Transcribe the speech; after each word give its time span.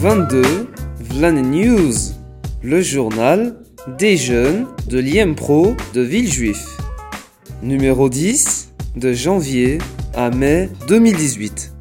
22, 0.00 0.42
Vlan 1.00 1.42
News, 1.42 1.92
le 2.62 2.80
journal 2.82 3.56
des 3.98 4.16
jeunes 4.16 4.68
de 4.86 5.00
l'IEMPRO 5.00 5.74
de 5.92 6.02
Villejuif. 6.02 6.78
Numéro 7.64 8.08
10, 8.08 8.74
de 8.94 9.12
janvier 9.12 9.78
à 10.14 10.30
mai 10.30 10.70
2018. 10.86 11.72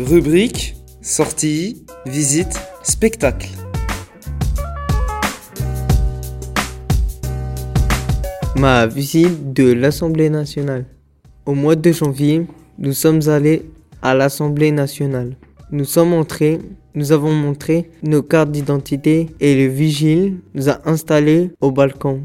Rubrique, 0.00 0.74
sortie, 1.00 1.84
visite, 2.06 2.58
spectacle. 2.82 3.50
Ma 8.56 8.88
visite 8.88 9.52
de 9.52 9.72
l'Assemblée 9.72 10.28
nationale. 10.28 10.86
Au 11.46 11.54
mois 11.54 11.76
de 11.76 11.92
janvier, 11.92 12.48
nous 12.78 12.94
sommes 12.94 13.28
allés 13.28 13.70
à 14.02 14.16
l'Assemblée 14.16 14.72
nationale. 14.72 15.36
Nous 15.70 15.84
sommes 15.84 16.14
entrés, 16.14 16.60
nous 16.94 17.12
avons 17.12 17.30
montré 17.30 17.90
nos 18.02 18.22
cartes 18.22 18.50
d'identité 18.50 19.28
et 19.38 19.54
le 19.54 19.70
vigile 19.70 20.38
nous 20.54 20.70
a 20.70 20.80
installés 20.88 21.50
au 21.60 21.70
balcon. 21.72 22.22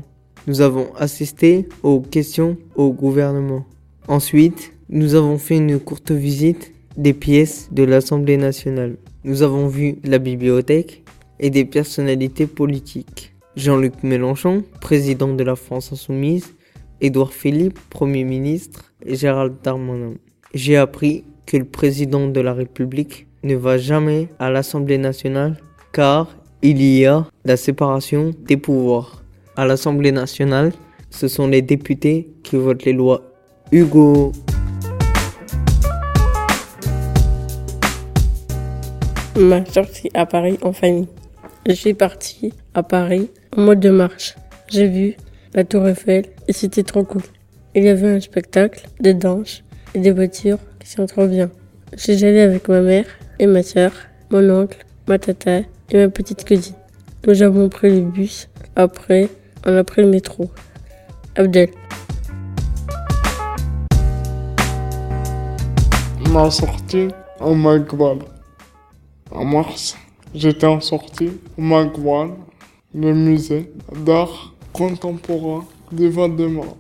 Nous 0.48 0.62
avons 0.62 0.94
assisté 0.96 1.68
aux 1.84 2.00
questions 2.00 2.56
au 2.76 2.94
gouvernement. 2.94 3.66
Ensuite, 4.08 4.72
nous 4.88 5.16
avons 5.16 5.38
fait 5.38 5.58
une 5.58 5.78
courte 5.78 6.12
visite 6.12 6.74
des 6.96 7.12
pièces 7.12 7.68
de 7.74 7.84
l'Assemblée 7.84 8.38
nationale. 8.38 8.96
Nous 9.26 9.42
avons 9.42 9.68
vu 9.68 9.98
la 10.06 10.20
bibliothèque 10.20 11.04
et 11.42 11.50
des 11.50 11.66
personnalités 11.66 12.48
politiques. 12.48 13.34
Jean-Luc 13.58 14.04
Mélenchon, 14.04 14.64
président 14.80 15.34
de 15.34 15.44
la 15.44 15.58
France 15.58 15.92
insoumise, 15.92 16.54
Édouard 17.02 17.34
Philippe, 17.34 17.78
Premier 17.90 18.24
ministre, 18.24 18.94
et 19.06 19.16
Gérald 19.16 19.56
Darmanin. 19.62 20.14
J'ai 20.54 20.78
appris 20.78 21.26
que 21.46 21.58
le 21.58 21.66
président 21.66 22.30
de 22.30 22.40
la 22.40 22.54
République 22.54 23.28
ne 23.44 23.56
va 23.56 23.78
jamais 23.78 24.30
à 24.40 24.50
l'Assemblée 24.50 24.98
nationale 24.98 25.58
car 25.92 26.28
il 26.62 26.82
y 26.82 27.06
a 27.06 27.26
la 27.44 27.58
séparation 27.58 28.32
des 28.48 28.58
pouvoirs. 28.58 29.22
À 29.58 29.66
l'Assemblée 29.66 30.14
nationale, 30.14 30.72
ce 31.10 31.28
sont 31.28 31.48
les 31.48 31.62
députés 31.62 32.30
qui 32.44 32.56
votent 32.56 32.86
les 32.86 32.94
lois. 32.94 33.22
Hugo 33.72 34.32
Ma 39.36 39.66
sortie 39.66 40.10
à 40.14 40.26
Paris 40.26 40.58
en 40.62 40.74
famille. 40.74 41.08
Je 41.68 41.74
suis 41.74 41.94
partie 41.94 42.54
à 42.74 42.84
Paris 42.84 43.30
en 43.58 43.62
mode 43.62 43.80
de 43.80 43.90
marche. 43.90 44.36
J'ai 44.70 44.88
vu 44.88 45.16
la 45.54 45.64
tour 45.64 45.88
Eiffel 45.88 46.26
et 46.48 46.54
c'était 46.54 46.84
trop 46.84 47.04
cool. 47.04 47.24
Il 47.76 47.84
y 47.84 47.90
avait 47.90 48.10
un 48.10 48.20
spectacle, 48.20 48.88
des 49.00 49.14
danses 49.14 49.64
et 49.96 50.00
des 50.00 50.12
voitures 50.12 50.60
qui 50.80 50.88
sont 50.90 51.06
trop 51.08 51.28
bien. 51.28 51.50
J'ai 51.98 52.14
allé 52.26 52.42
avec 52.42 52.70
ma 52.70 52.82
mère 52.82 53.06
et 53.40 53.48
ma 53.48 53.64
soeur, 53.64 53.92
mon 54.30 54.50
oncle, 54.50 54.86
ma 55.08 55.20
tata 55.20 55.60
et 55.90 55.98
ma 55.98 56.10
petite 56.10 56.48
cousine. 56.48 56.76
Nous 57.26 57.42
avons 57.42 57.70
pris 57.70 57.90
le 57.90 58.06
bus. 58.06 58.50
Après, 58.76 59.30
on 59.66 59.78
a 59.78 59.84
pris 59.84 60.02
le 60.02 60.10
métro. 60.10 60.50
Abdel. 61.36 61.70
Ma 66.32 66.50
sortie 66.52 67.08
au 67.40 67.54
Magwal. 67.56 68.20
En 69.32 69.46
mars, 69.46 69.96
j'étais 70.36 70.68
en 70.68 70.80
sortie 70.80 71.32
au 71.58 71.62
Magwal, 71.62 72.32
le 72.94 73.14
musée 73.14 73.72
d'art 74.06 74.54
contemporain 74.72 75.66
du 75.92 76.10
Val-de-Marne. 76.10 76.76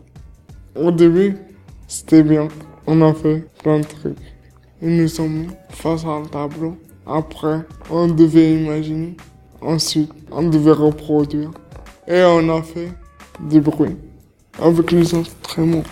Au 0.76 0.92
début, 0.92 1.38
c'était 1.88 2.24
bien. 2.24 2.48
On 2.88 3.02
a 3.02 3.14
fait 3.14 3.46
plein 3.62 3.80
de 3.80 3.86
trucs. 3.86 4.33
Et 4.84 4.90
nous 4.90 5.08
sommes 5.08 5.48
face 5.70 6.04
à 6.04 6.10
un 6.10 6.24
tableau. 6.24 6.76
Après, 7.08 7.62
on 7.90 8.08
devait 8.10 8.56
imaginer. 8.56 9.16
Ensuite, 9.62 10.12
on 10.30 10.44
devait 10.50 10.74
reproduire. 10.74 11.52
Et 12.06 12.22
on 12.22 12.50
a 12.50 12.62
fait 12.62 12.92
du 13.40 13.62
bruit. 13.62 13.96
Avec 14.62 14.92
les 14.92 15.16
instruments. 15.16 15.84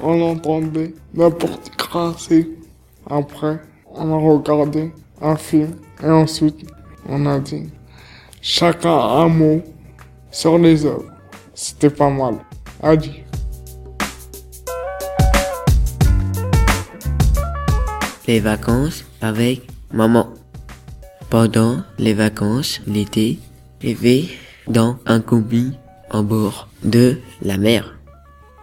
On 0.00 0.22
entendait 0.22 0.94
la 1.14 1.30
porte 1.30 1.70
crasser. 1.76 2.48
Après, 3.10 3.60
on 3.92 4.10
a 4.10 4.16
regardé 4.16 4.90
un 5.20 5.36
film. 5.36 5.72
Et 6.02 6.08
ensuite, 6.08 6.66
on 7.06 7.26
a 7.26 7.38
dit 7.38 7.68
chacun 8.40 8.96
un 8.96 9.28
mot 9.28 9.60
sur 10.30 10.56
les 10.56 10.86
œuvres. 10.86 11.12
C'était 11.52 11.90
pas 11.90 12.08
mal. 12.08 12.36
Adieu. 12.82 13.23
Les 18.26 18.40
vacances 18.40 19.04
avec 19.20 19.62
maman. 19.92 20.32
Pendant 21.28 21.82
les 21.98 22.14
vacances 22.14 22.80
l'été, 22.86 23.38
j'ai 23.80 23.94
fait 23.94 24.24
dans 24.66 24.98
un 25.04 25.20
camping 25.20 25.72
en 26.10 26.22
bord 26.22 26.68
de 26.82 27.18
la 27.42 27.58
mer. 27.58 27.98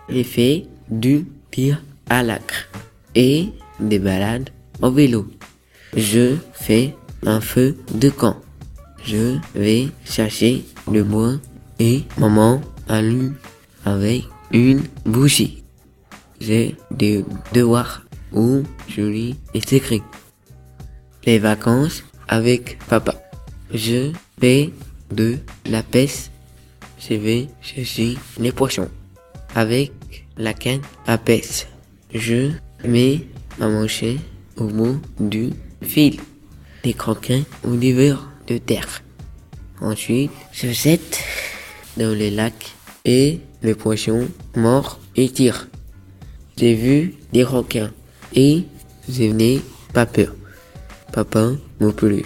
J'ai 0.10 0.24
fait 0.24 0.66
du 0.90 1.28
tir 1.52 1.82
à 2.10 2.24
l'acre 2.24 2.70
et 3.14 3.50
des 3.80 4.00
balades 4.00 4.50
en 4.82 4.90
vélo. 4.90 5.28
Je 5.96 6.38
fais 6.54 6.96
un 7.26 7.40
feu 7.40 7.78
de 7.94 8.10
camp. 8.10 8.38
Je 9.04 9.38
vais 9.54 9.90
chercher 10.06 10.66
le 10.92 11.04
bois 11.04 11.34
et 11.80 12.04
maman 12.18 12.62
allume 12.88 13.36
avec 13.86 14.24
une 14.52 14.82
bougie. 15.06 15.64
J'ai 16.40 16.76
des 16.90 17.24
devoirs 17.54 18.04
où 18.34 18.64
je 18.88 19.02
lis 19.02 19.36
est 19.54 19.74
écrit. 19.74 20.02
Les 21.26 21.40
vacances 21.40 22.04
avec 22.28 22.80
papa. 22.88 23.22
Je 23.74 24.12
fais 24.40 24.72
de 25.12 25.38
la 25.66 25.84
pêche. 25.84 26.30
Je 27.00 27.16
vais 27.16 27.48
chercher 27.62 28.18
les 28.40 28.52
poissons. 28.52 28.90
Avec 29.56 29.92
la 30.38 30.54
canne 30.54 30.82
à 31.08 31.18
pêche. 31.18 31.68
Je 32.14 32.52
mets 32.84 33.28
ma 33.60 33.68
manchette 33.68 34.20
au 34.58 34.66
bout 34.66 35.00
du 35.20 35.52
fil. 35.82 36.20
Les 36.84 36.94
croquins 36.94 37.44
au 37.64 37.72
niveau 37.72 38.18
de 38.48 38.58
terre. 38.58 39.04
Ensuite, 39.82 40.32
je 40.52 40.72
jette 40.72 41.20
dans 41.98 42.18
le 42.18 42.30
lac 42.30 42.74
et 43.06 43.40
les 43.62 43.76
poissons 43.76 44.28
morts 44.56 45.00
et 45.16 45.30
tirent. 45.30 45.68
J'ai 46.58 46.76
vu 46.76 47.16
des 47.34 47.44
requins 47.44 47.92
et 48.34 48.64
je 49.10 49.24
n'ai 49.24 49.62
pas 49.94 50.06
peur. 50.06 50.36
Papa 51.12 51.52
non 51.80 51.92
plus. 51.92 52.24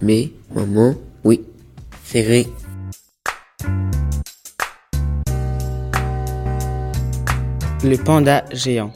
Mais 0.00 0.30
maman, 0.54 0.94
oui. 1.24 1.42
C'est 2.04 2.22
vrai. 2.22 2.46
Le 7.84 7.96
panda 7.96 8.44
géant. 8.52 8.92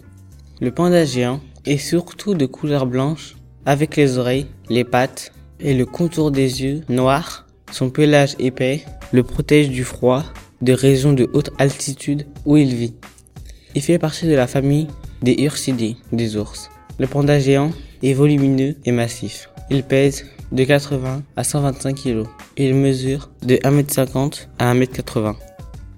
Le 0.61 0.71
panda 0.71 1.05
géant 1.05 1.41
est 1.65 1.79
surtout 1.79 2.35
de 2.35 2.47
couleur 2.47 2.87
blanche 2.87 3.37
avec 3.65 3.97
les 3.97 4.19
oreilles, 4.19 4.47
les 4.69 4.85
pattes 4.85 5.33
et 5.59 5.75
le 5.75 5.87
contour 5.87 6.31
des 6.31 6.63
yeux 6.63 6.83
noirs. 6.89 7.47
Son 7.73 7.91
pelage 7.91 8.37
épais 8.39 8.85
le 9.13 9.23
protège 9.23 9.71
du 9.71 9.85
froid 9.85 10.23
de 10.63 10.73
régions 10.73 11.13
de 11.13 11.29
haute 11.33 11.51
altitude 11.59 12.27
où 12.45 12.57
il 12.57 12.75
vit. 12.75 12.95
Il 13.75 13.83
fait 13.83 13.99
partie 13.99 14.27
de 14.27 14.35
la 14.35 14.47
famille 14.47 14.89
des 15.23 15.35
ursidés, 15.43 15.97
des 16.13 16.37
ours. 16.37 16.71
Le 16.99 17.07
panda 17.07 17.39
géant 17.39 17.71
est 18.03 18.13
volumineux 18.13 18.77
et 18.85 18.93
massif. 18.93 19.51
Il 19.71 19.83
pèse 19.83 20.25
de 20.53 20.65
80 20.65 21.23
à 21.37 21.45
125 21.45 21.95
kg. 21.95 22.23
Il 22.57 22.75
mesure 22.75 23.31
de 23.43 23.57
1m50 23.57 24.47
à 24.59 24.75
1m80. 24.75 25.35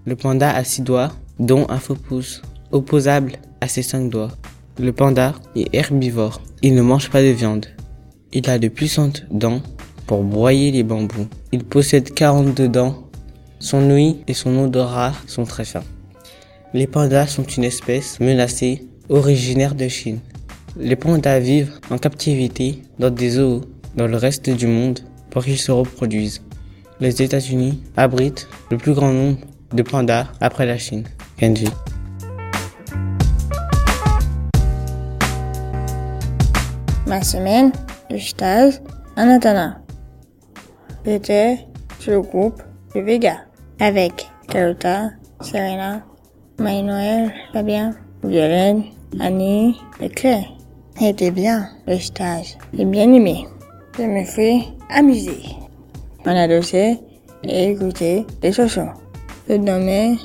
Le 0.07 0.17
panda 0.17 0.51
a 0.51 0.65
6 0.65 0.83
doigts, 0.83 1.13
dont 1.39 1.67
un 1.69 1.79
faux 1.79 1.95
pouce, 1.95 2.43
opposable 2.73 3.33
à 3.61 3.69
ses 3.69 3.83
5 3.83 4.09
doigts. 4.09 4.31
Le 4.79 4.93
panda 4.93 5.35
est 5.55 5.75
herbivore. 5.75 6.41
Il 6.63 6.75
ne 6.75 6.83
mange 6.83 7.11
pas 7.11 7.23
de 7.23 7.29
viande. 7.29 7.67
Il 8.33 8.49
a 8.49 8.59
de 8.59 8.69
puissantes 8.69 9.25
dents 9.31 9.61
pour 10.07 10.23
broyer 10.23 10.71
les 10.71 10.83
bambous. 10.83 11.29
Il 11.53 11.65
possède 11.65 12.15
42 12.15 12.69
dents. 12.69 13.05
Son 13.61 13.91
ouïe 13.91 14.19
et 14.29 14.35
son 14.35 14.57
odorat 14.59 15.13
sont 15.27 15.45
très 15.45 15.65
fins. 15.65 15.85
Les 16.75 16.87
pandas 16.87 17.27
sont 17.27 17.45
une 17.45 17.65
espèce 17.65 18.21
menacée 18.21 18.87
originaire 19.09 19.75
de 19.75 19.89
Chine. 19.89 20.21
Les 20.77 20.97
pandas 20.97 21.41
vivent 21.41 21.73
en 21.91 21.99
captivité 21.99 22.83
dans 22.99 23.11
des 23.11 23.31
zoos 23.31 23.63
dans 23.97 24.07
le 24.07 24.17
reste 24.17 24.51
du 24.51 24.67
monde 24.67 25.01
pour 25.31 25.45
qu'ils 25.45 25.59
se 25.59 25.73
reproduisent. 25.73 26.43
Les 27.01 27.23
États-Unis 27.23 27.83
abritent 27.97 28.49
le 28.71 28.77
plus 28.77 28.93
grand 28.93 29.13
nombre 29.13 29.39
de 29.73 29.83
pandas 29.83 30.27
après 30.41 30.67
la 30.67 30.79
Chine. 30.79 31.05
Kenji. 31.37 31.69
Ma 37.07 37.23
semaine 37.23 37.73
de 38.11 38.19
stage 38.19 38.75
en 39.17 39.29
internat. 39.29 39.79
J'étais 41.07 41.67
sur 42.01 42.13
le 42.13 42.21
groupe 42.21 42.63
de 42.95 43.01
Vega 43.01 43.39
avec 43.81 44.29
Carlota, 44.49 45.11
Serena, 45.41 46.05
Marie-Noël, 46.59 47.33
Fabien, 47.53 47.95
Violaine, 48.23 48.85
Annie 49.21 49.81
et 50.01 50.09
Claire. 50.09 50.45
C'était 50.99 51.31
bien 51.31 51.69
le 51.87 51.99
stage. 51.99 52.57
J'ai 52.75 52.85
bien 52.85 53.13
aimé. 53.13 53.47
je 53.97 54.03
me 54.05 54.25
suis 54.25 54.65
amusé. 54.91 55.39
On 56.25 56.31
a 56.31 56.47
dansé 56.49 56.99
et 57.45 57.71
écouté 57.71 58.27
des 58.41 58.53
chansons. 58.53 58.91
Je 59.49 59.57
dormais 59.57 60.17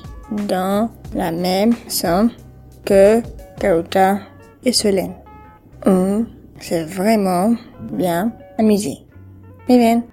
dans 0.47 0.89
la 1.15 1.31
même 1.31 1.73
chambre 1.89 2.31
que 2.85 3.21
Carota 3.59 4.19
et 4.65 4.73
Solène. 4.73 5.13
On 5.85 6.25
s'est 6.59 6.83
vraiment 6.83 7.55
bien 7.91 8.31
amusé. 8.57 8.97
Bien. 9.67 10.03